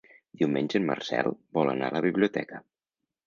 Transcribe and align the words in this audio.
Diumenge 0.41 0.79
en 0.79 0.87
Marcel 0.87 1.29
vol 1.59 1.71
anar 1.73 1.91
a 1.91 1.95
la 1.97 2.03
biblioteca. 2.07 2.63